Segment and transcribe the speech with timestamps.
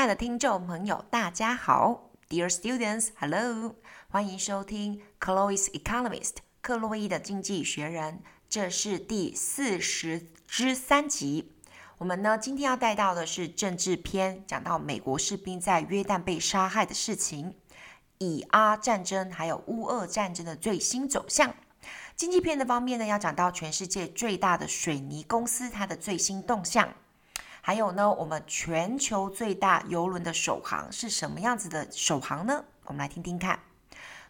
[0.00, 3.74] 亲爱的听众朋友，大家好，Dear students，Hello，
[4.08, 11.52] 欢迎收听 Chloe's Economist，克洛伊的经济学人，这是第四十之三集。
[11.98, 17.54] 我们呢，今天要带到的是政治篇，讲到美国士兵在约旦被杀害的事情，
[18.16, 21.54] 以阿战争还有乌俄战争的最新走向。
[22.16, 26.88] 经济篇的方面呢，要讲到全世界最大的水泥公司它的最新动向。
[27.60, 32.64] 还有呢，我们全球最大游轮的首航是什么样子的首航呢？
[32.84, 33.58] 我们来听听看。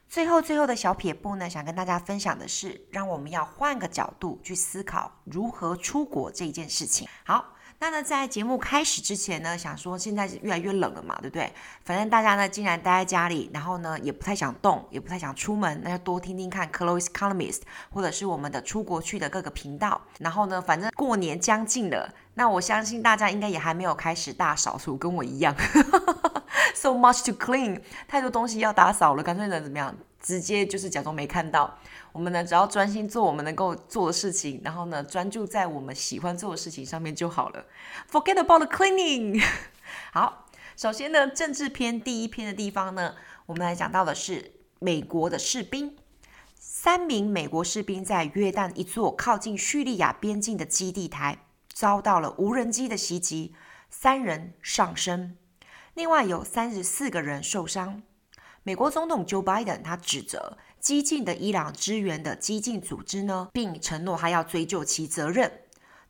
[0.09, 7.09] 最后最后的小撇步呢，想跟大家分享的是，让我们要换个角度去思考如何出国这一件事情。
[7.25, 7.45] 好。
[7.83, 11.51] 那呢，在节目开始之前呢，想说现在是越来越冷了嘛，对不对？
[11.83, 19.99] 反正大家呢，既然待在家里，然后呢，也不太想动，也不太想出门，那就多听听看 Chloe's Economist，或者是我们的出国去的各个频道。
[20.19, 25.57] 然后呢，反正过年将近了，那我相信大家应该也还没有开始大扫除，跟我一样，
[26.77, 29.97] so much to clean，太多东西要打扫了，干脆能怎么样？
[30.21, 31.79] 直接就是假装没看到，
[32.13, 37.65] 我们呢，只要专心做我们能够做的事情，然后呢，专注在我们喜欢做的事情上面就好了。
[38.11, 39.43] Forget about the cleaning。
[40.13, 40.47] 好，
[40.77, 43.15] 首先呢，政治篇第一篇的地方呢，
[43.47, 45.97] 我们来讲到的是美国的士兵，
[46.55, 51.39] 三名美国士兵在约旦一座靠近叙利亚边境的基地台
[51.73, 53.55] 遭到了无人机的袭击，
[53.89, 55.37] 三人丧生，
[55.95, 58.03] 另外有三十四个人受伤。
[58.71, 65.63] 美国总统 Joe Biden 他指责激进的伊朗支援的激进组织呢，并承诺他要追究其责任。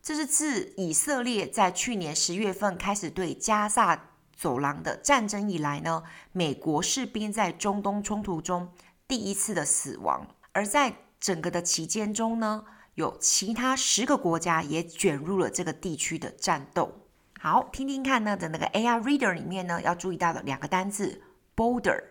[0.03, 6.03] 这是自以色列在去年十月份开始对加萨走廊的战争以来呢，
[6.33, 8.71] 美国士兵在中东冲突中
[9.07, 10.27] 第一次的死亡。
[10.51, 12.63] 而在整个的期间中呢，
[12.93, 16.93] 有其他十个国家也卷入了这个地区的战斗。
[17.39, 21.23] 好，听听看呢的那个 AI Reader 里面呢，要注意到的两个单字
[21.55, 22.10] Border。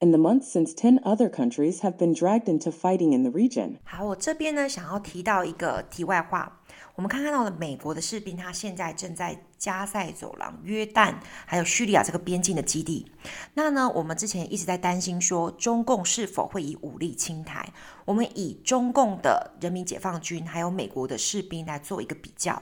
[0.00, 3.78] In the months since 10 other countries have been dragged into fighting in the region.
[3.84, 6.60] 好，我这边呢想要提到一个题外话，
[6.97, 11.13] 我们看看到了美国的士兵，他现在正在加塞走廊、约旦
[11.45, 13.05] 还有叙利亚这个边境的基地。
[13.53, 17.71] 那呢，我们之前一直在担心说，中共是否会以武力侵台？
[18.03, 22.59] 我们以中共的人民解放军还有美国的士兵来做一个比较。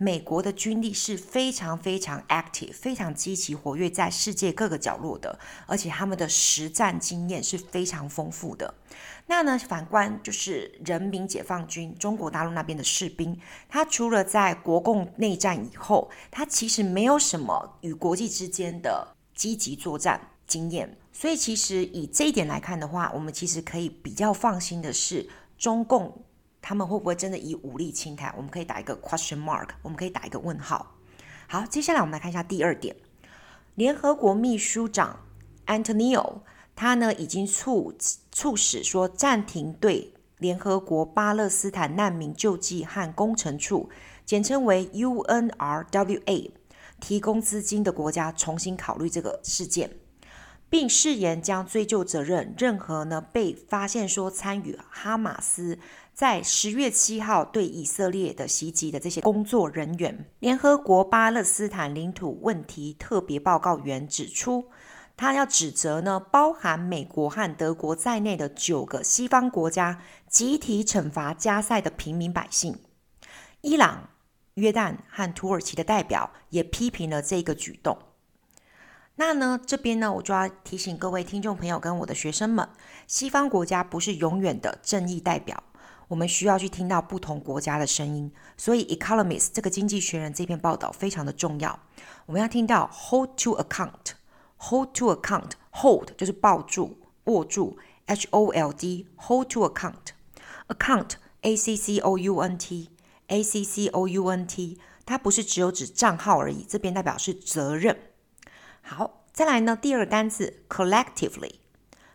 [0.00, 5.36] 美国的军力是非常非常 active，非常积极活跃在世界各个角落的，
[5.66, 8.72] 而且他们的实战经验是非常丰富的。
[9.26, 20.96] 那呢，反观就是人民解放军中国大陆那边的士兵，他除了在国共内战以后，他其实没有什么与国际之间的积极作战经验。
[21.12, 25.28] 所以，其实以这一点来看的话，我们其实可以比较放心的是
[25.58, 26.24] 中共。
[26.68, 28.30] 他们会不会真的以武力侵台？
[28.36, 30.98] 我们可以打一个 question mark，我们可以打一个问号。
[31.46, 32.94] 好，接下来我们来看一下第二点。
[33.74, 35.20] 联合国秘书长
[35.64, 36.40] Antonio，
[36.76, 37.94] 他呢已经促
[38.30, 43.88] 促使说暂停对联合国巴勒斯坦难民救济和工程处，
[44.26, 46.50] 简称为 UNRWA，
[47.00, 49.92] 提供资金的国家重新考虑这个事件，
[50.68, 55.78] 并誓言将追究责任任何呢被发现说参与哈马斯。
[56.18, 64.68] 在十月七号对以色列的袭击的这些工作人员，联合国巴勒斯坦领土问题特别报告员指出，
[65.16, 72.76] 他要指责呢，包含美国和德国在内的九个西方国家集体惩罚加塞的平民百姓。
[73.60, 74.10] 伊朗、
[74.54, 77.96] 约旦和土耳其的代表也批评了这个举动。
[79.14, 82.68] 那呢，这边呢，我就要提醒各位听众朋友跟我的学生们，
[83.06, 85.62] 西方国家不是永远的正义代表，
[86.08, 88.32] 我们需要去听到不同国家的声音。
[88.56, 91.78] 所以，《Economist》这个经济学人这篇报道非常的重要，
[92.26, 94.12] 我们要听到 “hold to account”。
[94.60, 95.52] Hold to account.
[95.70, 97.78] Hold 就是抱住、握住。
[98.06, 99.06] H O L D.
[99.16, 100.12] Hold to account.
[100.66, 101.10] Account.
[101.42, 102.90] A C C O U N T.
[103.28, 104.80] A C C O U N T.
[105.06, 107.96] 它不是只有指账号而已，这边代表是责任。
[108.82, 111.56] 好，再来呢，第二个单词 collectively.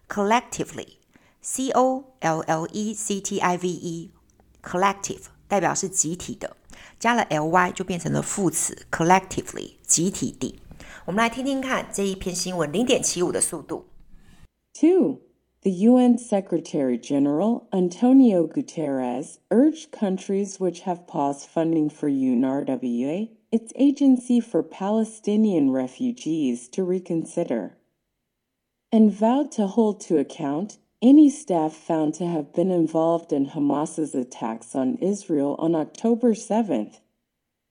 [0.09, 0.97] Collectively.
[1.42, 4.10] C O L L E C T I V E.
[4.62, 6.56] Collective 代表是集体的，
[6.98, 10.60] 加了 L Y 就变成了副词 collectively 集体地。
[11.06, 13.86] 我们来听听看这一篇新闻，零点七五的速度。
[14.74, 15.20] Two,
[15.62, 23.72] the UN Secretary General Antonio Guterres urged countries which have paused funding for UNRWA, its
[23.74, 27.78] agency for Palestinian refugees, to reconsider,
[28.90, 34.14] and vowed to hold to account any staff found to have been involved in Hamas's
[34.14, 37.00] attacks on Israel on October 7th.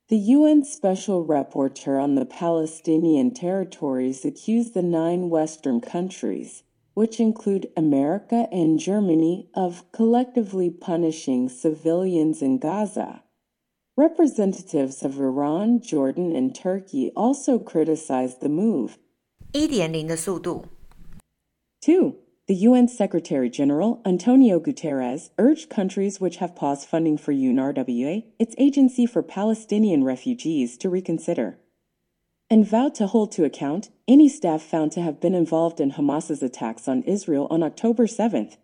[0.09, 6.63] The UN Special Rapporteur on the Palestinian territories accused the nine Western countries,
[6.93, 13.23] which include America and Germany, of collectively punishing civilians in Gaza.
[13.97, 18.97] Representatives of Iran, Jordan, and Turkey also criticized the move.
[19.53, 20.65] 1.0的速度。
[21.81, 22.15] Two.
[22.52, 28.54] The UN Secretary General, Antonio Guterres, urged countries which have paused funding for UNRWA, its
[28.58, 31.58] agency for Palestinian refugees, to reconsider,
[32.50, 36.42] and vowed to hold to account any staff found to have been involved in Hamas's
[36.42, 38.58] attacks on Israel on October 7th.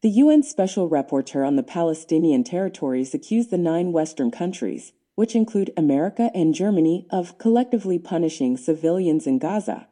[0.00, 5.74] The UN Special Rapporteur on the Palestinian territories accused the nine Western countries, which include
[5.76, 9.88] America and Germany, of collectively punishing civilians in Gaza.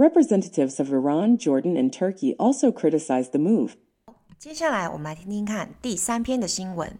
[0.00, 3.72] Representatives of Iran, Jordan, and Turkey also criticized the move.
[4.38, 6.96] 接下来，我们来听听看第三篇的新闻。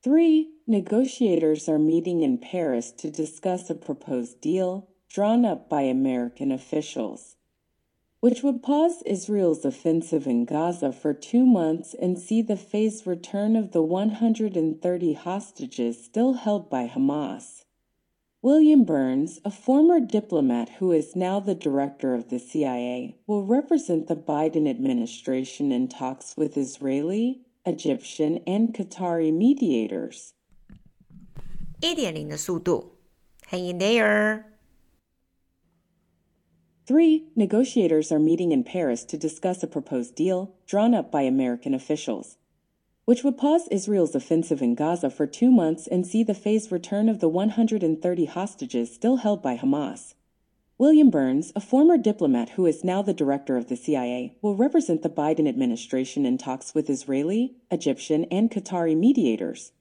[0.01, 6.57] Three negotiators are meeting in Paris to discuss a proposed deal drawn up by American
[6.57, 7.33] officials.
[8.23, 13.55] which would pause Israel's offensive in Gaza for two months and see the phased return
[13.55, 17.63] of the 130 hostages still held by Hamas.
[18.41, 24.07] William Burns, a former diplomat who is now the director of the CIA, will represent
[24.07, 30.33] the Biden administration in talks with Israeli, Egyptian, and Qatari mediators.
[31.81, 32.91] 1.0的速度，
[33.47, 34.45] Hang in there.
[36.86, 41.72] Three, negotiators are meeting in Paris to discuss a proposed deal drawn up by American
[41.72, 42.36] officials,
[43.06, 47.08] which would pause Israel's offensive in Gaza for two months and see the phased return
[47.08, 50.12] of the 130 hostages still held by Hamas.
[50.76, 55.00] William Burns, a former diplomat who is now the director of the CIA, will represent
[55.00, 59.72] the Biden administration in talks with Israeli, Egyptian, and Qatari mediators.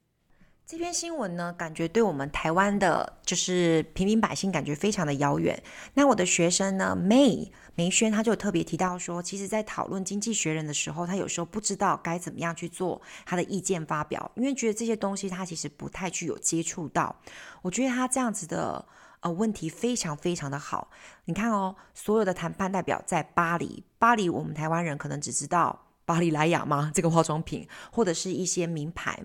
[0.66, 5.62] 这篇新闻呢，感觉对我们台湾的，就是平民百姓，感觉非常的遥远。
[5.92, 17.14] 那我的学生呢，May 梅轩，他就特别提到说，其实，在讨论经济学人的时候，他有时候不知道该怎么样去做他的意见发表，因为觉得这些东西他其实不太具有接触到。
[17.60, 18.82] 我觉得他这样子的
[19.20, 20.88] 呃问题非常非常的好。
[21.26, 26.90] 你看哦，所有的谈判代表在巴黎，巴黎我们台湾人可能只知道巴黎莱雅吗？
[26.94, 29.22] 这个化妆品或者是一些名牌。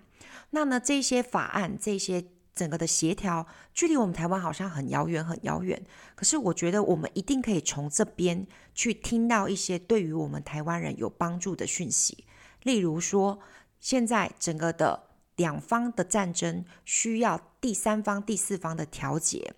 [0.52, 5.82] 那呢，这些法案，这些整个的协调，距离我们台湾好像很遥远，很遥远。
[6.16, 12.26] 可是我觉得我们一定可以从这边去听到一些对于我们台湾人有帮助的讯息。
[12.64, 13.40] 例如说，
[13.80, 15.04] 现在整个的
[15.38, 19.54] 两方的战争需要第三方、第四方的调解。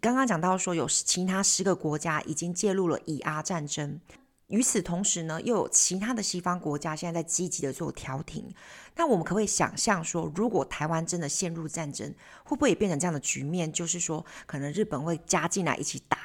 [0.00, 4.00] 刚刚讲到说，有其他十个国家已经介入了以阿战争。
[4.48, 8.52] 与此同时呢，又有其他的西方国家现在在积极的做调停。
[8.96, 13.72] 那我们可不可以想象说，如果台湾真的陷入战争，会不会也变成这样的局面？
[13.72, 16.18] 就是说，可能日本会加进来一起打，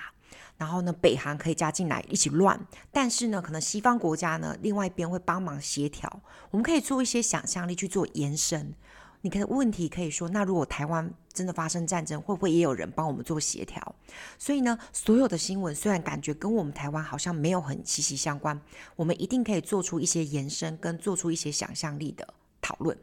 [0.58, 2.60] 然后呢，北韩可以加进来一起乱。
[2.92, 6.22] 但是呢，可能西方国家呢，另外一边会帮忙协调。
[6.52, 8.76] 我们可以做一些想象力去做延伸。
[9.22, 13.96] 你看问题可以说，那如果台湾真的发生战争，会不会也有人帮我们做协调？
[14.38, 18.62] 所以呢，所有的新闻虽然感觉跟我们台湾好像没有很息息相关，
[18.96, 22.98] 我们一定可以做出一些延伸，跟做出一些想象力的讨论。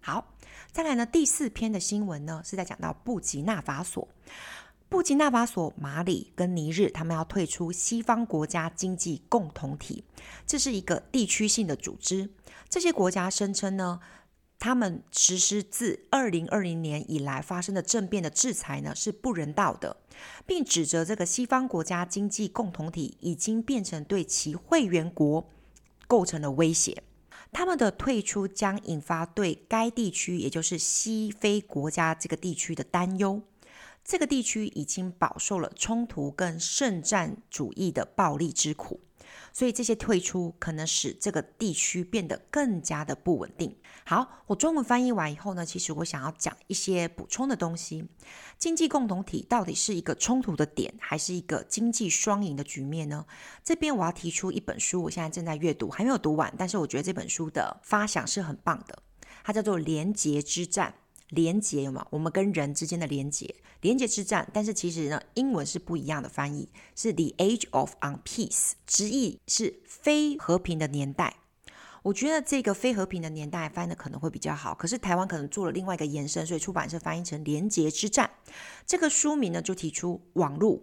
[0.00, 0.34] 好，
[0.72, 4.08] 再来呢，第四篇的新闻呢是在讲到布吉纳法索，
[4.88, 10.02] 布吉纳法索、马里跟尼日，他们要退出西方国家经济共同体，
[10.44, 12.28] 这是一个地区性的组织。
[12.68, 14.00] 这些国家声称呢。
[14.64, 19.98] 他们实施自二零二零年以来发生的政变的制裁呢，是不人道的，
[20.46, 25.46] 并指责这个西方国家经济共同体已经变成对其会员国
[26.06, 27.02] 构成了威胁。
[27.52, 33.42] 他们的退出将引发对该地区，也就是西非国家这个地区的担忧。
[34.02, 39.00] 这个地区已经饱受了冲突跟圣战主义的暴力之苦。
[39.54, 43.74] 所以这些退出可能使这个地区变得更加的不稳定。
[44.04, 48.06] 好，我中文翻译完以后呢，其实我想要讲一些补充的东西。
[48.58, 53.24] 经济共同体到底是一个冲突的点，还是一个经济双赢的局面呢？
[53.62, 59.02] 这边我要提出一本书，我现在正在阅读，还没有读完，但是我觉得这本书的发想是很棒的，
[59.44, 60.92] 它叫做《连结之战》。
[61.30, 62.06] 连结有吗？
[62.10, 64.48] 我们跟人之间的连结，连结之战。
[64.52, 71.36] 但是其实呢，英文是不一样的翻译，是 The Age of Unpeace，直译是非和平的年代。
[72.02, 78.30] 我觉得这个非和平的年代翻的可能会比较好，可是台湾可能做了另外一个延伸，所以出版社翻译成连结之战。
[78.86, 80.82] 这个书名呢，就提出网络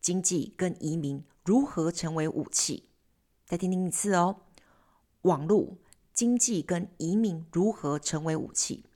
[0.00, 2.88] 经济跟移民如何成为武器。
[3.44, 4.40] 再听听一次哦，
[5.22, 5.76] 网络
[6.14, 8.86] 经济跟移民如何成为武器。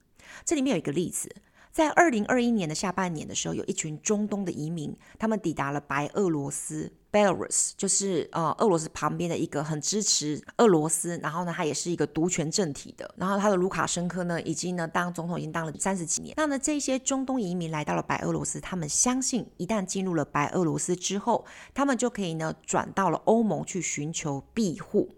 [0.45, 1.35] 这里面有一个例子，
[1.73, 13.15] 在二零二一年的下半年的时候，有一群中东的移民，他们抵达了白俄罗斯 （Belarus），就是呃俄罗斯旁边的一个很支持俄罗斯，然后呢，他也是一个独权政体的。
[13.19, 16.35] 然后他的卢卡申科呢，已经呢当总统已经当了三十几年。
[16.39, 25.11] 那呢，这些中东移民来到了白俄罗斯，他们相信一旦进入了白俄罗斯之后，他们就可以呢转到了欧盟去寻求庇护。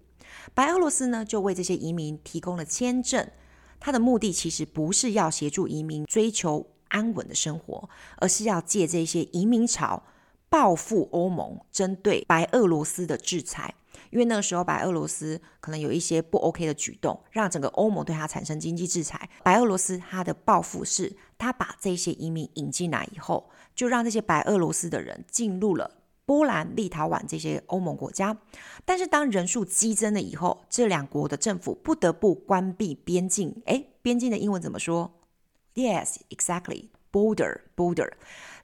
[0.55, 3.29] 白俄罗斯呢就为这些移民提供了签证。
[3.81, 10.03] 他的目的其实不是要协助移民追求安稳的生活，而是要借这些移民潮
[10.49, 13.75] 报复欧盟针对白俄罗斯的制裁。
[14.11, 19.29] 因为那个时候白俄罗斯可能有一些不 OK 的举动，让整个欧盟对他产生经济制裁。
[19.43, 25.98] 白俄罗斯他的报复是，他把这些移民引进来以后，就让这些白俄罗斯的人进入了。
[26.29, 28.37] 波兰、立陶宛这些欧盟国家，
[28.85, 33.63] 但是当人数激增了以后，这两国的政府不得不关闭边境。
[33.65, 35.11] 诶，边境的英文怎么说
[35.75, 36.91] ？Yes, exactly.
[37.11, 38.13] Border, border.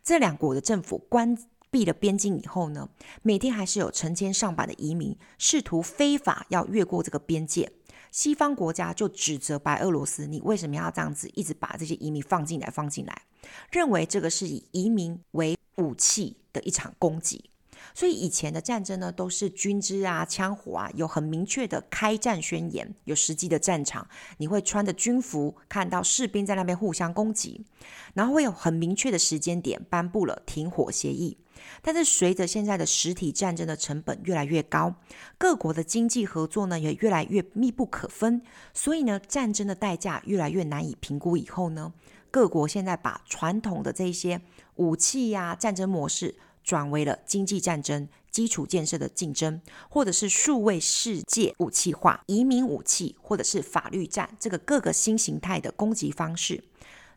[0.03, 1.39] 这两国的政府关
[1.71, 2.91] 闭了边境以后呢，
[3.23, 7.73] 每天还是有成千上百的移民试图非法要越过这个边界。
[8.11, 13.23] 西方国家就指责白俄罗斯：你为什么要这样子一直把这些移民放进来、放进来？
[13.71, 17.49] 认为这个是以移民为武器的一场攻击。
[17.95, 24.09] 所以以前的战争呢，都是军支啊、枪火啊，有很明确的开战宣言，有实际的战场，
[24.39, 27.65] 你会穿着军服看到士兵在那边互相攻击，
[28.13, 31.39] 然后会有很明确的时间点颁布了停火协议。
[31.83, 34.97] 但是随着现在的实体战争的成本越来越高，
[35.39, 41.37] 各国的经济合作呢也越来越密不可分，所以呢战争的代价越来越难以评估。
[41.37, 41.93] 以后呢，
[42.33, 44.41] 各国现在把传统的这些
[44.75, 46.35] 武器呀、战争模式。
[46.65, 56.65] 转为了经济战争、基础建设的竞争，或者是数位世界武器化、移民武器，或者是法律战，这个各个新形态的攻击方式。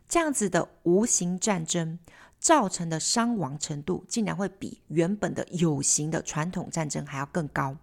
[0.06, 1.98] 这样子的无形战争
[2.38, 7.76] 造成的伤亡程度，竟然会比原本的有形的传统战争还要更高。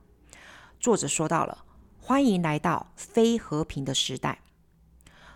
[0.79, 1.65] 作者说到了，
[1.99, 4.39] 欢迎来到非和平的时代。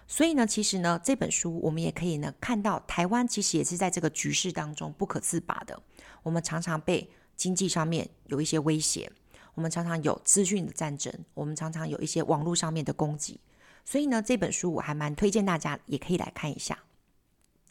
[0.08, 5.80] 所以呢，其实呢，这本书我们也可以呢看到，台湾其实也是在这个局势当中不可自拔的。
[6.24, 9.12] 我们常常被经济上面有一些威胁，
[9.54, 13.40] 我们常常有资讯的战争，我们常常有一些网络上面的攻击。
[13.86, 16.80] 所以呢，这本书我还蛮推荐大家也可以来看一下。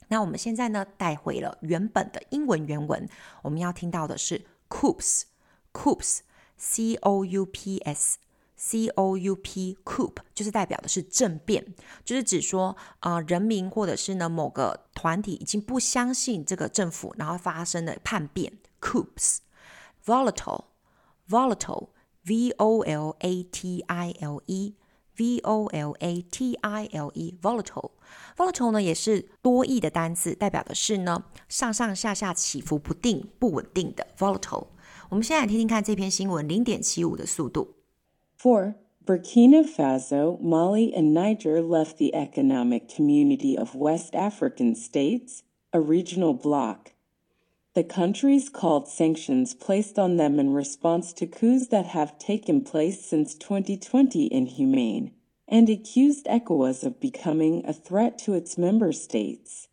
[0.08, 3.08] 那我们现在呢带回了原本的英文原文，
[3.42, 8.18] 我们要听到的是 Coops，Coops，C O U P S。
[8.58, 11.64] C O U P coup 就是代表的是政变，
[12.04, 18.58] 就是指说啊、人民或者是呢某个团体已经不相信这个政府，然后发生了叛变。
[18.80, 19.38] Coups
[20.04, 20.66] volatile
[21.28, 21.88] volatile
[22.26, 24.74] V O L A T I L E
[25.16, 27.90] V O L A T I L E volatile
[28.36, 34.68] volatile 呢也是多义的单词，代表的是呢上上下下起伏不定、不稳定的 volatile。
[35.08, 37.77] 我们先来听听看这篇新闻，零点七五的速度。
[38.38, 38.76] 4.
[39.04, 45.42] Burkina Faso, Mali, and Niger left the Economic Community of West African States,
[45.72, 46.92] a regional bloc.
[47.74, 53.04] The countries called sanctions placed on them in response to coups that have taken place
[53.04, 55.10] since 2020 inhumane,
[55.48, 59.66] and accused ECOWAS of becoming a threat to its member states.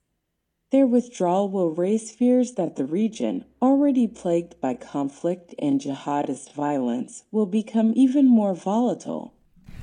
[0.74, 7.24] Their withdrawal will raise fears that the region, already plagued by conflict and jihadist violence,
[7.32, 9.32] will become even more volatile.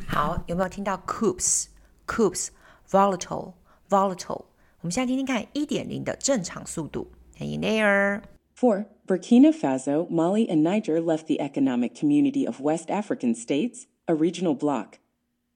[0.08, 1.66] 好，有没有听到 coups,
[2.06, 2.48] coups,
[2.90, 3.54] volatile,
[3.90, 4.46] volatile？
[4.80, 7.08] 我们现在听听看一点零的正常速度。
[7.38, 8.22] Hang in there.
[8.56, 14.16] Four, Burkina Faso, Mali, and Niger left the Economic Community of West African States, a
[14.16, 15.00] regional bloc.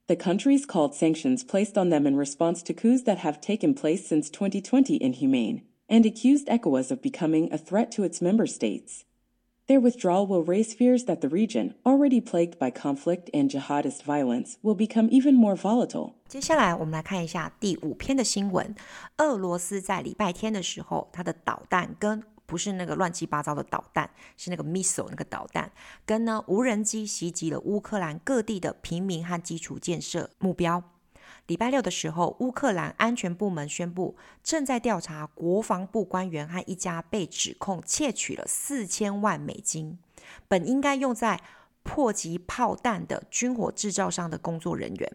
[0.07, 4.05] The countries called sanctions placed on them in response to coups that have taken place
[4.05, 9.05] since 2020 inhumane, and accused ECOWAS of becoming a threat to its member states.
[9.67, 14.57] Their withdrawal will raise fears that the region, already plagued by conflict and jihadist violence,
[14.61, 16.15] will become even more volatile.
[16.27, 18.75] 接下来，我们来看一下第五篇的新闻。
[19.17, 25.70] 俄罗斯在礼拜天的时候，它的导弹跟 不是那个乱七八糟的导弹，是那个 missile 那个导弹，
[26.04, 30.82] 跟呢无人机袭击了乌克兰各地的平民和基础建设目标。
[31.46, 39.98] 礼拜六的时候，乌克兰安全部门宣布，正在调查国防部官员和一家被指控窃取了四千万美金，
[40.48, 41.40] 本应该用在
[41.84, 45.12] 迫击炮弹的军火制造商的工作人员。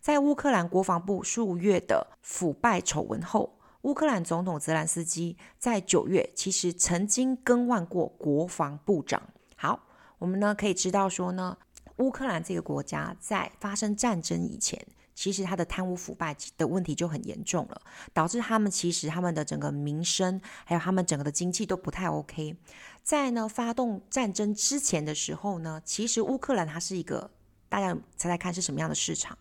[0.00, 9.20] 在乌克兰国防部数月的腐败丑闻后，乌克兰总统泽兰斯基在九月其实曾经更换过国防部长。
[9.56, 9.80] 好，
[10.18, 11.56] 我们呢可以知道说呢，
[11.96, 14.80] 乌克兰这个国家在发生战争以前，
[15.16, 22.56] 其实它的贪污腐败的问题就很严重了，导致他们其实他们的整个民生还有他们整个的经济都不太 OK。
[23.02, 27.28] 在呢发动战争之前的时候呢，其实乌克兰它是一个
[27.68, 29.36] 大家猜猜看是什么样的市场？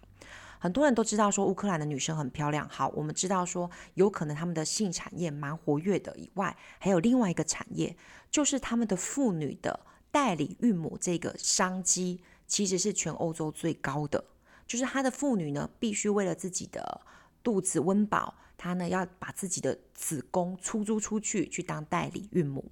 [0.62, 7.98] 很多人都知道说乌克兰的女生很漂亮，好，我们知道说有可能他们的性产业蛮活跃的，以外还有另外一个产业，
[8.30, 9.80] 就是他们的妇女的
[10.12, 14.24] 代理孕母这个商机，其实是全欧洲最高的。
[14.68, 17.02] 就是他的妇女呢，必须为了自己的
[17.42, 22.64] 肚子温饱，她呢要把自己的子宫出租出去去当代理孕母。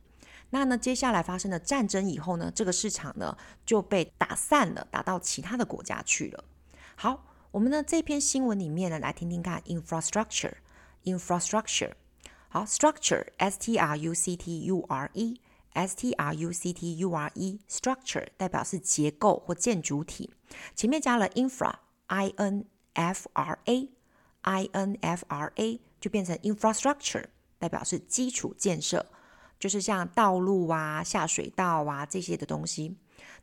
[0.52, 6.44] 那呢，接下来发生了战争以后呢，这个市场呢就被打散了，打到其他的国家去了。
[6.96, 7.26] 好。
[7.52, 11.94] 我们呢这篇新闻里面呢，来听听看 infrastructure，infrastructure，
[12.48, 17.32] 好，structure，s t r u c t u r e，s t r u c t u r
[17.34, 20.30] e，structure 代表是结构或建筑体，
[20.76, 27.26] 前面加了 infra，i n f r a，i n f r a 就变成 infrastructure，
[27.58, 29.08] 代表是基础建设，
[29.60, 32.96] 就是像道路啊、下水道啊这些的东西。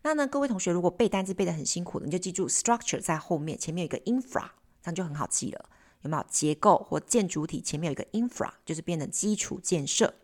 [0.06, 5.68] 那呢，各位同学，如果背单词背得很辛苦的，你就记住 structure 在后面，前面有一个 infra，这样就很好记了。
[6.02, 10.14] 有没有结构或建筑体前面有一个 infra，就是变成基础建设。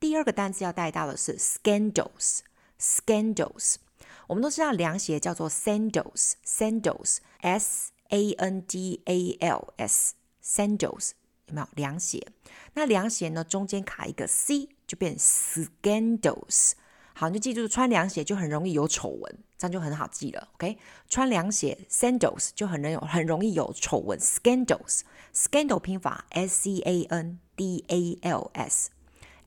[0.00, 3.76] 第二个单词要带到的是 scandals，scandals。
[4.26, 11.12] 我们都知道凉鞋叫做 sandals，sandals，s a n d a l s，sandals
[11.46, 12.26] 有没有凉鞋？
[12.74, 16.72] 那凉鞋呢，中间卡一个 c，就变 scandals。
[17.21, 20.49] 好，你就记住，穿凉鞋就很容易有丑闻，这样就很好记了。
[20.53, 20.77] OK，
[21.09, 28.91] 穿凉鞋 sandals 就很容有很容易有丑闻 scandals，scandal 拼法 s c a n d a l s，s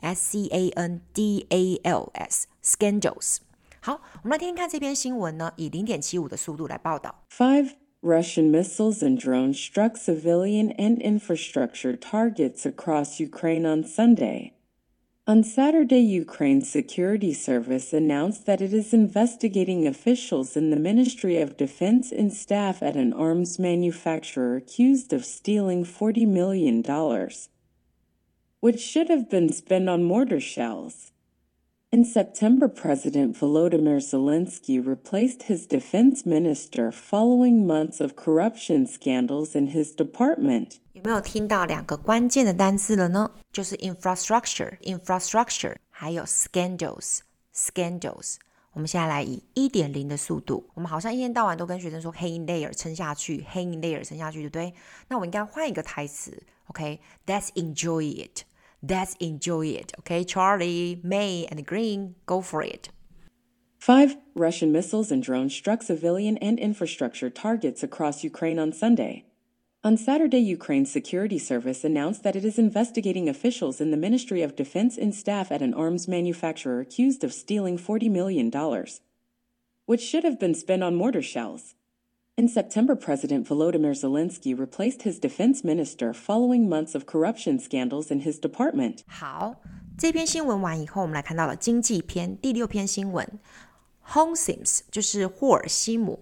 [0.02, 3.38] c a n d a l s，scandals。
[3.80, 7.22] 好，我们来听听看这篇新闻呢，以零点七五的速度来报道。
[7.30, 14.53] Five Russian missiles and drones struck civilian and infrastructure targets across Ukraine on Sunday.
[15.27, 21.57] On Saturday, Ukraine's security service announced that it is investigating officials in the Ministry of
[21.57, 26.83] Defense and staff at an arms manufacturer accused of stealing $40 million,
[28.59, 31.11] which should have been spent on mortar shells.
[31.91, 39.67] In September, President Volodymyr Zelensky replaced his defense minister following months of corruption scandals in
[39.67, 40.79] his department.
[41.04, 43.30] 有没有听到两个关键的单词了呢？
[43.52, 48.36] 就是 infrastructure、infrastructure，还有 scandals、scandals。
[48.72, 54.74] 我们现在来以一点零的速度，我们好像一天到晚都跟学生说 hang in there 撑下去，hang in there 撑下去，对不对？
[55.08, 57.52] 那我应该换一个台词，OK？Let's、okay?
[57.54, 59.92] enjoy it。Let's enjoy it.
[60.00, 62.88] Okay, Charlie, May, and Green, go for it.
[63.78, 69.26] Five Russian missiles and drones struck civilian and infrastructure targets across Ukraine on Sunday.
[69.84, 74.54] On Saturday, Ukraine's security service announced that it is investigating officials in the Ministry of
[74.54, 78.50] Defense and staff at an arms manufacturer accused of stealing $40 million,
[79.86, 81.74] which should have been spent on mortar shells.
[82.36, 88.20] In September, President Volodymyr Zelensky replaced his defense minister following months of corruption scandals in
[88.20, 89.02] his department.
[89.06, 89.56] 好，
[89.98, 93.26] 这篇新闻完以后，我们来看到了经济篇第六篇新闻。
[94.06, 96.20] Holcim 就是霍尔西姆，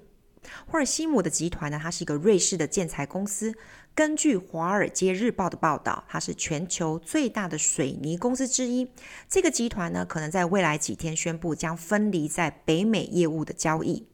[0.68, 3.54] 霍尔西姆的集团呢，它是一个瑞士的建材公司。
[3.96, 8.90] 根据《华尔街日报》的报道，它是全球最大的水泥公司之一。
[9.30, 14.08] 这个集团呢，可能在未来几天宣布将分离在北美业务的交易。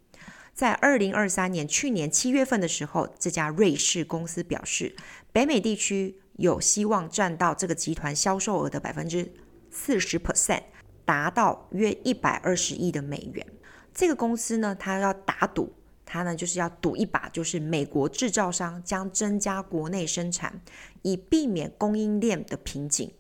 [0.54, 4.94] 在二零二三年去年七月份的时候，这家瑞士公司表示，
[5.32, 9.32] 北美地区有希望占到这个集团销售额的百分之
[9.72, 10.64] 四十 percent，
[11.06, 13.46] 达到约一百二十亿的美元。
[13.94, 15.74] 这个公司呢，它要打赌，
[16.12, 20.60] 它呢就是要赌一把，就是美国制造商将增加国内生产，
[21.04, 23.14] 以避免供应链的瓶颈。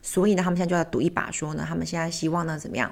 [0.00, 2.90] 所以呢，他们现在就要赌一把，说呢，他们现在希望呢怎么样？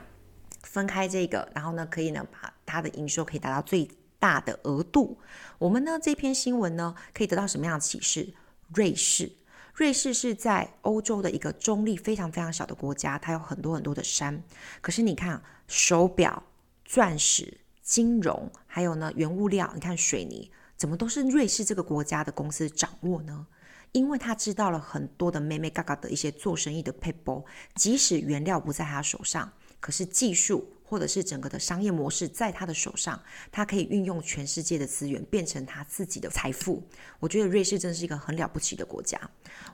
[0.63, 5.19] 分开这个，然后呢，可以呢把它的营收可以达到最大的额度。
[5.59, 8.35] 我们呢这篇新闻呢可以得到什么样的启示？
[8.75, 9.31] 瑞士，
[9.75, 14.43] 瑞士是在欧洲的一个中立非常非常小的国家，它有很多很多的山。
[14.81, 16.43] 可是你看，手表、
[16.85, 23.47] 钻石、金融，还有呢原物料，你看水泥，怎么都是瑞士这个国家的公司掌握呢？
[23.93, 27.45] 因为他知道了很多的妹妹嘎嘎的一些做生意的 people，，
[27.77, 29.53] 即使原料不在他手上。
[29.79, 36.83] 可是技术或者是整个的商业模式在他的手上，他可以运用全世界的资源变成他自己的财富。
[37.21, 39.21] 我觉得瑞士真是一个很了不起的国家。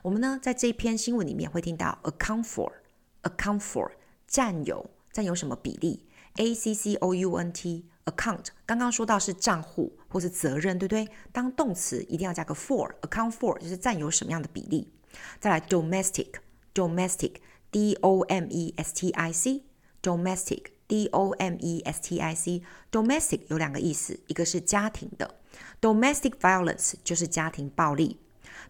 [0.01, 3.89] 我们呢在这一篇新闻里面会听到 account for，account for
[4.27, 11.07] 占有，占有什么比例？A C C O U N T account 刚刚说到是账户或是责任，对不对？
[11.31, 14.91] 当动词一定要加个 for，account for 就是占有什么样的比例？
[15.39, 17.35] 再来 domestic，domestic
[17.71, 19.63] D O M E S T I C。
[20.01, 25.35] Domestic, D-O-M-E-S-T-I-C, domestic 有两个意思，一个是家庭的
[25.79, 28.17] ，domestic violence 就是家庭暴力，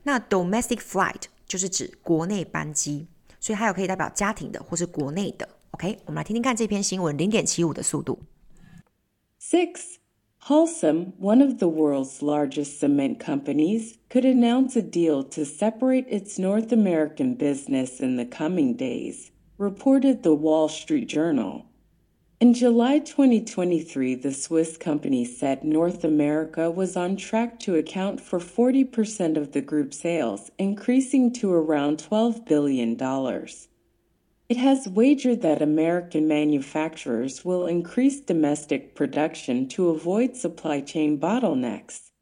[0.03, 3.07] 那 domestic flight 就是指国内班机，
[3.39, 5.47] 所以还有可以代表家庭的或是国内的。
[5.71, 8.19] OK，我们来听听看这篇新闻，零点七五的速度。
[9.51, 9.99] Six,
[10.45, 16.39] Holcim, one of the world's largest cement companies, could announce a deal to separate its
[16.39, 19.31] North American business in the coming days.
[19.57, 21.65] reported the Wall Street Journal.
[22.39, 28.39] In July 2023, the Swiss company said North America was on track to account for
[28.39, 32.95] 40% of the group's sales, increasing to around $12 billion.
[34.50, 42.12] It has wagered that American manufacturers will increase domestic production to avoid supply chain bottlenecks.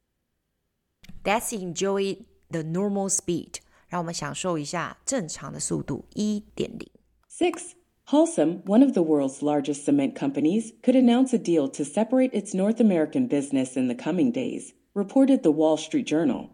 [1.25, 3.61] Let's enjoy the normal speed.
[3.89, 6.89] 让我们享受一下正常的速度，一点零。
[7.31, 7.75] Six,
[8.09, 12.55] Holcim, one of the world's largest cement companies, could announce a deal to separate its
[12.55, 16.51] North American business in the coming days, reported the Wall Street Journal.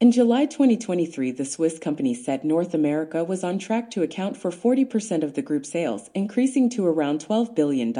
[0.00, 4.50] In July 2023, the Swiss company said North America was on track to account for
[4.50, 7.92] 40% of the group's sales, increasing to around $12 billion.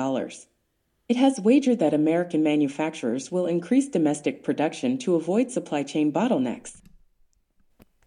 [1.08, 6.74] It has wagered that American manufacturers will increase domestic production to avoid supply chain bottlenecks.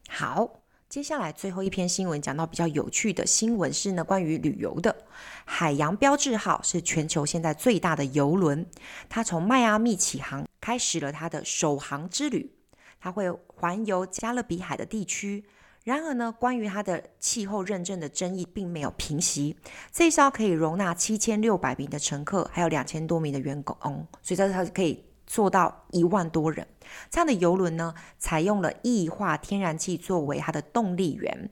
[0.08, 0.64] 好。
[0.90, 4.96] 接下来最后一篇新闻讲到比较有趣的新闻是呢，关于旅游的。
[5.44, 8.66] 海洋标志号是全球现在最大的邮轮，
[9.10, 12.54] 它从迈阿密起航，开始了它的首航之旅。
[13.03, 15.45] 它会环游加勒比海的地区。
[15.83, 19.57] 然而呢，关于它的气候认证的争议并没有平息。
[19.91, 23.77] 这一艘可以容纳七千六百名的乘客，还有两千多名的员工，
[24.23, 25.05] 所以这是它可以。
[25.25, 26.67] 坐到一万多人。
[27.09, 31.49] 这样的邮轮呢，采用了液化天然气作为它的动力源，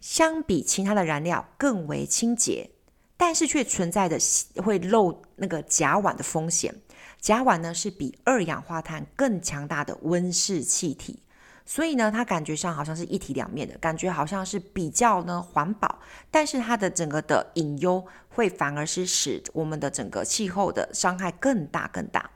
[0.00, 2.70] 相比其他的燃料更为清洁，
[3.18, 4.16] 但是却存在着
[4.62, 6.74] 会漏那个甲烷的风险。
[7.22, 11.20] 甲烷呢是比二氧化碳更强大的温室气体。
[11.64, 22.28] 所以呢，它感觉上好像是一体两面的，感觉好像是比较呢环保，但是它的整个的隐忧会反而是使我们的整个气候的伤害更大更大。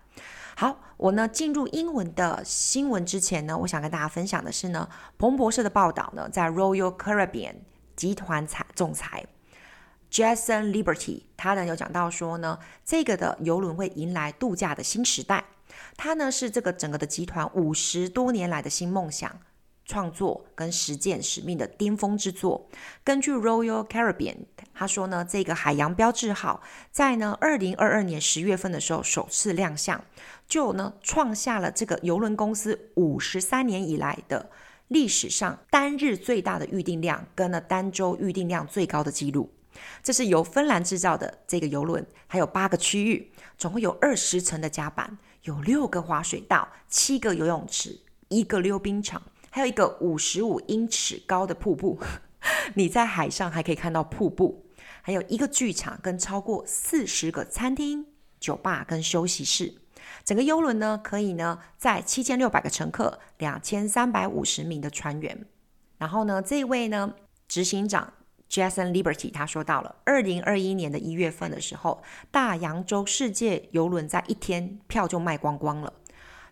[0.57, 7.57] 好，我呢进入英文的新闻之前呢，我想跟大家分享的是呢，彭博社的报道呢，在 Royal Caribbean
[7.97, 9.27] 集团财总裁
[10.17, 15.45] Jason Liberty 他呢有讲到说呢，这个的邮轮会迎来度假的新时代。
[15.95, 19.31] 它呢是这个整个的集团五十多年来的新梦想、
[19.85, 22.67] 创作跟实践使命的巅峰之作。
[23.05, 24.37] 根据 Royal Caribbean，
[24.73, 30.03] 他说呢，这个海洋标志号在呢二零二二年十月份的时候首次亮相，
[30.49, 34.49] 就呢创下了这个邮轮公司五十三年以来的
[34.89, 39.53] 历史上单日最大的预订量，跟了单周预订量最高的记录。
[40.03, 45.19] 这是由芬兰制造的这个邮轮，还有八个区域，总共有二十层的甲板。
[45.43, 52.01] 有六个滑水道，七个游泳池，一个溜冰场，还有一个五十五英尺高的瀑布。
[52.75, 54.67] 你在海上还可以看到瀑布，
[55.03, 58.07] 还有一个剧场跟超过四十个餐厅、
[58.41, 59.73] 酒吧跟休息室。
[60.25, 65.47] 整个邮轮呢，可以呢载七千六百个乘客，两千三百五十名的船员。
[65.99, 67.15] 然后呢，这位呢
[67.47, 68.13] 执行长。
[68.51, 75.93] Jason Liberty 他说到了，二零二一年的一月份的时候，大洋洲世界邮轮在一天票就卖光光了。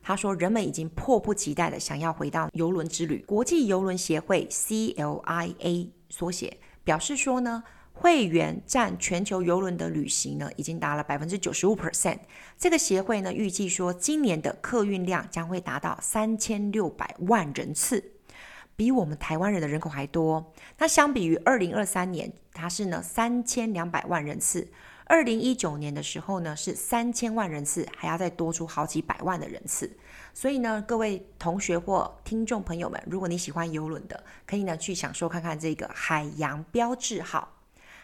[0.03, 3.25] 他说，人们已经迫不及待的想要回到邮轮之旅。
[3.27, 12.19] 国际邮轮协会 CLIA 缩写表示说呢，会员占全球邮轮的旅行呢，已经达了百分之九十五 percent。
[12.59, 18.14] 这个协会呢，预计说今年的客运量将会达到三千六百万人次。
[18.77, 20.53] 比我们台湾人的人口还多。
[20.79, 24.67] 那相比于二零二三年，它是呢三千两百万人次；
[25.05, 29.91] 二零一九年的时候呢是三千万人次，还要再多出好几百万的人次。
[30.33, 37.49] 所以呢，各位同学或听众朋友们，如果你喜欢邮轮的，可以呢去享受看看这个海洋标志号。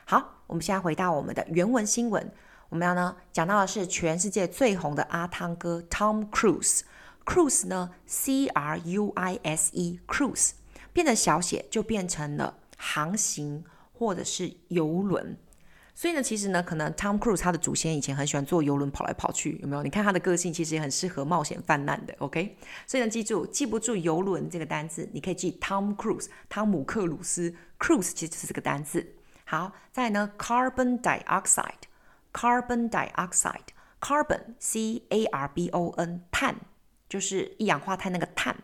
[0.04, 2.30] 好，我们现在回到我们的原文新闻，
[2.68, 6.82] 我们要呢讲到的是全世界最红的阿汤哥 Tom Cruise。
[7.24, 10.52] Cruise 呢，C R U I S E，Cruise。
[10.92, 15.36] 变得小写就变成了航行或者是游轮，
[15.94, 19.82] 所以呢，其实呢，可能 Tom Cruise 他的祖先以前很喜欢坐游轮跑来跑去，有没有？
[19.82, 22.56] 你看他的个性其实也很适合冒险犯难的，OK？
[22.86, 29.06] 所以呢，记住记不住游轮这个单字，你可以记 Tom Cruise，汤姆克鲁斯，Cruise 其实是这个单字。
[29.44, 36.56] 好，再来呢，Carbon Dioxide，Carbon Dioxide，Carbon C A R B O N，碳
[37.08, 38.56] 就是一氧化碳那个碳。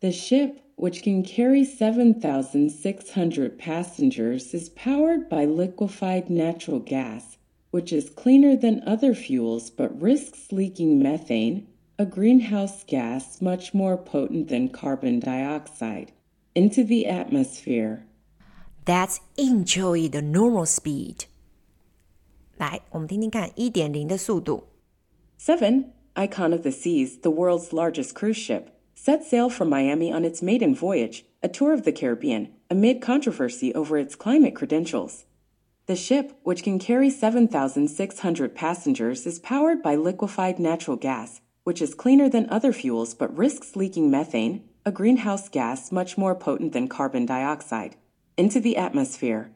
[0.00, 7.38] The ship, which can carry 7,600 passengers, is powered by liquefied natural gas,
[7.70, 13.96] which is cleaner than other fuels but risks leaking methane, a greenhouse gas much more
[13.96, 16.10] potent than carbon dioxide,
[16.56, 18.04] into the atmosphere.
[18.87, 21.25] That's enjoy the normal speed.
[22.57, 24.67] 来，我们听听看一点零的速度。
[25.39, 30.41] Seven, Icon of the Seas, the world's largest cruise ship, set sail from Miami on its
[30.41, 35.25] maiden voyage, a tour of the Caribbean, amid controversy over its climate credentials.
[35.87, 41.93] The ship, which can carry 7,600 passengers, is powered by liquefied natural gas, which is
[41.93, 46.87] cleaner than other fuels but risks leaking methane, a greenhouse gas much more potent than
[46.87, 47.95] carbon dioxide.
[48.38, 49.46] Into the atmosphere.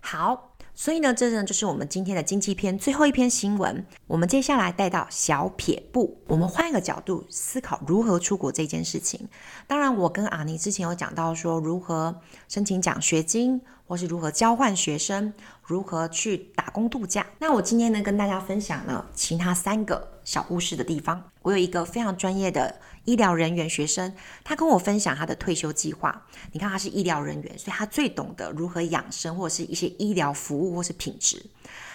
[0.00, 3.86] 好，所以呢，这呢就是我们今天的经济篇最后一篇新闻。
[4.08, 9.28] 我们接下来带到小撇步，我们换一个角度思考如何出国这件事情。
[9.68, 17.26] 当然，我跟阿尼之前有讲到说如何申请奖学金，或是如何交换学生，如何去打工度假。
[17.38, 21.30] 那我今天呢，跟大家分享了其他三个小故事的地方。
[21.42, 26.26] 我有一个非常专业的医疗人员学生，他跟我分享他的退休计划。
[26.52, 31.44] 你看，他是医疗人员，所以他最懂得如何养生，或者是一些医疗服务或是品质。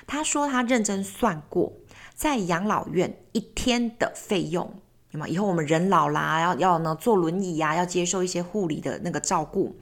[0.06, 1.74] 他说他认真算过，
[2.14, 5.28] 在养老院一天的费用，有吗？
[5.28, 9.76] 以后我们人老啦，要要呢坐轮椅呀、要接受一些护理的那个照顾。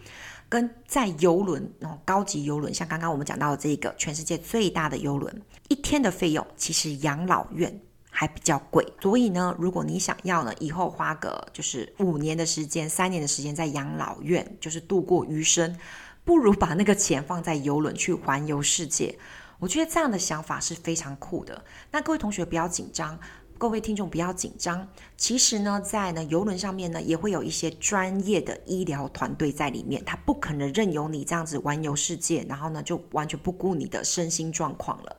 [0.49, 8.85] 跟在邮轮哦，高级邮轮，像刚刚我们讲到的这个全世界最大的邮轮，一天的费用其实养老院还比较贵。
[9.01, 15.77] 所以呢，如果你想要呢，以后花个就是五年的时间、三年的时间在养老院，就是度过余生，
[16.23, 19.17] 不如把那个钱放在邮轮去环游世界。
[19.59, 21.63] 我觉得这样的想法是非常酷的。
[21.91, 23.19] 那各位同学不要紧张。
[23.59, 35.15] 各位听众不要紧张，其实呢，在呢游轮上面呢，也会有一些专业的医疗团队在里面，他不可能任由你这样子环游世界，然后呢就完全不顾你的身心状况了。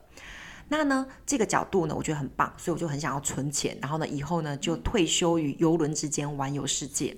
[0.69, 7.17] 那呢这个角度呢，我觉得很棒，所以我就很想要存钱，然后呢以后呢就退休于游轮之间环游世界。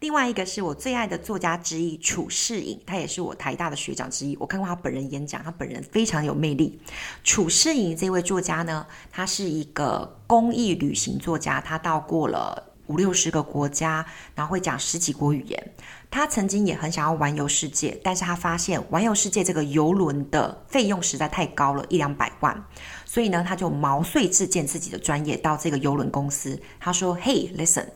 [0.00, 4.34] 另外一个是我最爱的作家之一褚士莹，他也是我台大的学长之一。
[4.40, 6.80] 我看过他本人演讲，他本人非常有魅力。
[7.22, 15.72] 褚士莹这位作家呢，他是一个公益旅行作家，他到过了五六十个国家，然后会讲十几国语言。
[16.10, 22.64] 他曾经也很想要环游世界，但是他发现环游世界这个邮轮的费用实在太高了，一两百万，
[23.04, 26.58] 所以呢，他就毛遂自荐自己的专业到这个邮轮公司。
[26.80, 27.86] 他说：“Hey, listen。”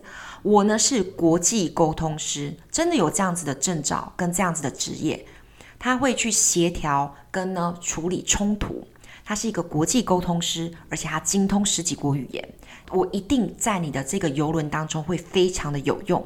[0.44, 5.24] 我呢是国际沟通师，真的有这样子的证照跟这样子的职业，
[5.78, 8.86] 他会去协调跟呢处理冲突。
[9.24, 12.46] 他是一个国际沟通师，而且他精通十几国语言。
[12.90, 16.22] 我一定在你的这个邮轮当中会非常的有用。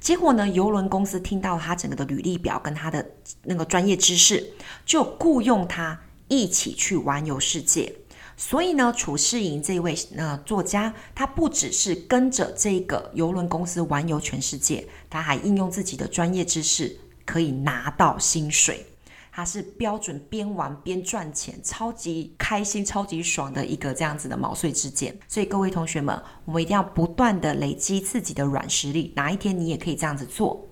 [0.00, 3.08] 结果呢，邮轮公司听到他整个的履历表跟他的
[3.44, 4.44] 那个专业知识，
[4.84, 7.94] 就雇佣他一起去环游世界。
[8.36, 18.86] 所以呢，楚世莹这位呃作家，他不只是跟着这个游轮公司环游全世界，他还应用自己的专业知识，可以拿到薪水。
[19.34, 25.16] 他是标准边玩边赚钱，超级开心、超级爽的一个这样子的毛遂自荐。
[25.26, 30.68] 所以各位同学们，我们一定要不断的累积自己的软实力，哪一天你也可以这样子做。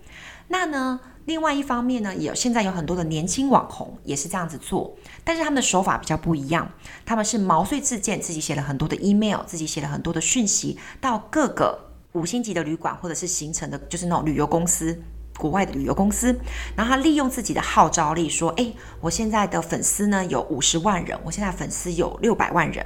[0.49, 1.01] 那呢？
[1.27, 4.97] 另外一方面呢，也有现在有很多的年轻网红也是这样子做，
[5.31, 6.69] 但是他们的手法比较不一样。
[7.07, 15.01] 他们是毛遂自荐，自己写了很多的 email，自己写了很多的讯息到各个五星级的旅馆或者是行程的，就是那种旅游公司，
[15.39, 16.37] 国外的旅游公司。
[16.75, 22.85] 然后他利用自己的号召力说：“诶，我现在的粉丝呢有五十万人，我现在粉丝有六百万人。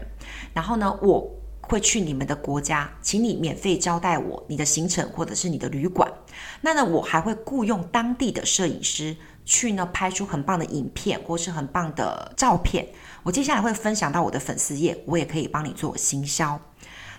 [0.52, 1.26] 然后呢，我。”
[1.66, 6.12] 会去你们的国家，请你免费招待我，你的行程或者是你的旅馆。
[6.60, 12.86] 那呢，我还会雇佣当地的摄影师去呢拍出很棒的影片或是很棒的照片。
[13.22, 16.60] 我接下来会分享到我的粉丝页，我也可以帮你做行销。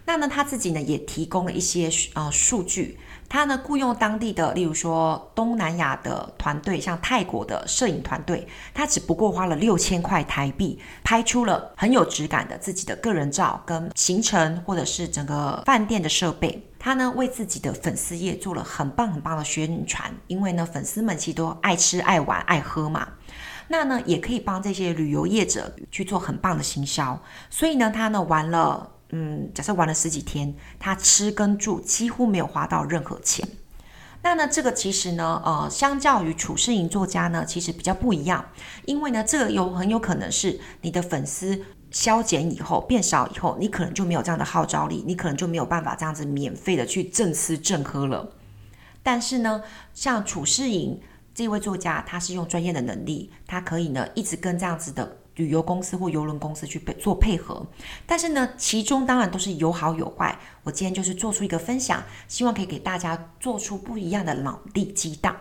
[0.07, 2.99] 那呢，他自己呢也提供了一些呃数据。
[3.27, 16.61] 他呢雇佣当地的，例如说东南亚的团队，像泰国的摄影团队，他只不过花了六千块台币，拍出了很有质感的自己的个人照跟行程，或者是整个饭店的设备。
[16.85, 23.07] 他呢为自己的粉丝业做了很棒很棒的宣传，因为呢粉丝们其实都爱吃爱玩爱喝嘛，
[23.69, 27.19] 那呢也可以帮这些旅游业者去做很棒的行销。
[27.49, 28.91] 所以呢他呢玩了。
[29.09, 33.47] 嗯，假设玩了十几天，他吃跟住几乎没有花到任何钱。
[34.21, 38.43] 那呢，这个其实呢，呃，相较于褚士莹作家呢，其实比较不一样，
[38.85, 41.63] 因为呢，这个有很有可能是你的粉丝
[41.95, 48.33] 削减以后变少以后，你可能就没有这样的号召力，你可能就没有办法这样子免费的去正吃正喝了。
[49.01, 50.99] 但是呢，像楚世颖
[51.33, 55.19] 这位作家，他是用专业的能力，他可以呢一直跟这样子的。
[55.35, 57.67] 旅游公司或邮轮公司去配做配合，
[58.05, 60.39] 但是呢，其中当然都是有好有坏。
[60.63, 65.35] 我今天就是做出一个分享，希望可以给大家做出不一样的脑力激荡。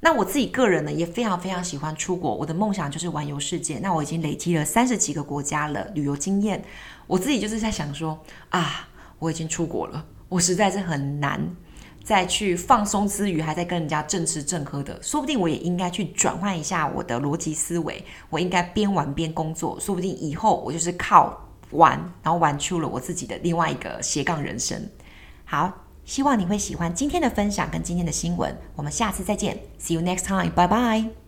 [0.00, 3.78] 那我自己个人呢，也非常非常喜欢出国，我的梦想就是环游世界。
[3.80, 6.64] 那我已经累积了三十几个国家了旅游经验，
[7.06, 11.54] 我自己就是在想说啊，我已经出国了，我实在是很难。
[12.02, 18.02] 再去放松之余，还在跟人家正吃正喝的，说不定我也应该去转换一下我的逻辑思维。
[18.30, 24.88] 我应该边玩边工作，说不定以后我就是靠玩，然后玩出了我自己的另外一个斜杠人生。
[25.44, 25.72] 好，
[26.10, 28.52] 希望你会喜欢今天的分享跟今天的新闻。
[28.74, 30.50] 我们下次再见，See you next time.
[30.50, 31.19] Bye bye.。